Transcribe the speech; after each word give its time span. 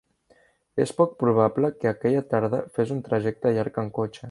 És 0.85 0.93
poc 1.01 1.11
probable 1.19 1.71
que 1.83 1.91
aquella 1.91 2.25
tarda 2.33 2.63
fes 2.79 2.97
un 2.99 3.05
trajecte 3.11 3.55
llarg 3.59 3.81
en 3.85 3.95
cotxe. 4.01 4.19